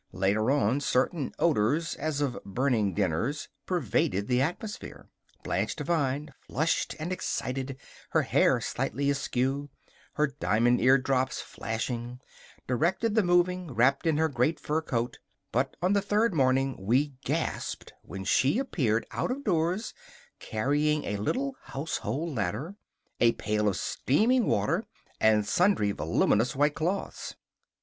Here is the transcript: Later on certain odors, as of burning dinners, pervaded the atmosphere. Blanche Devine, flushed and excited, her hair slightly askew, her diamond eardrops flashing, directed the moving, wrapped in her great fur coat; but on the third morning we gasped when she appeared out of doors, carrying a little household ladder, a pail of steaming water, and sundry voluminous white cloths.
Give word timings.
Later 0.13 0.49
on 0.49 0.79
certain 0.81 1.31
odors, 1.37 1.93
as 1.93 2.21
of 2.21 2.39
burning 2.43 2.95
dinners, 2.95 3.49
pervaded 3.67 4.27
the 4.27 4.41
atmosphere. 4.41 5.09
Blanche 5.43 5.75
Devine, 5.75 6.33
flushed 6.41 6.95
and 6.99 7.13
excited, 7.13 7.77
her 8.09 8.23
hair 8.23 8.59
slightly 8.61 9.11
askew, 9.11 9.69
her 10.13 10.25
diamond 10.25 10.81
eardrops 10.81 11.39
flashing, 11.39 12.19
directed 12.65 13.13
the 13.13 13.21
moving, 13.21 13.75
wrapped 13.75 14.07
in 14.07 14.17
her 14.17 14.27
great 14.27 14.59
fur 14.59 14.81
coat; 14.81 15.19
but 15.51 15.75
on 15.83 15.93
the 15.93 16.01
third 16.01 16.33
morning 16.33 16.75
we 16.83 17.09
gasped 17.23 17.93
when 18.01 18.23
she 18.23 18.57
appeared 18.57 19.05
out 19.11 19.29
of 19.29 19.43
doors, 19.43 19.93
carrying 20.39 21.03
a 21.03 21.17
little 21.17 21.55
household 21.65 22.33
ladder, 22.33 22.75
a 23.19 23.33
pail 23.33 23.67
of 23.67 23.77
steaming 23.77 24.47
water, 24.47 24.83
and 25.19 25.45
sundry 25.45 25.91
voluminous 25.91 26.55
white 26.55 26.73
cloths. 26.73 27.35